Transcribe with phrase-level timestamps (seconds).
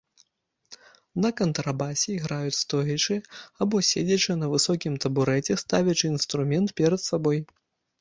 [1.25, 3.19] На кантрабасе іграюць стоячы
[3.67, 7.39] або седзячы на высокім табурэце, ставячы інструмент перад сабой.